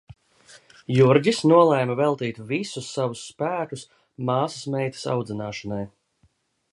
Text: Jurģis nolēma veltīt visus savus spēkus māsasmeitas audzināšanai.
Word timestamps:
Jurģis 0.99 1.41
nolēma 1.51 1.97
veltīt 1.99 2.39
visus 2.53 2.89
savus 2.95 3.21
spēkus 3.33 3.85
māsasmeitas 4.31 5.07
audzināšanai. 5.17 5.83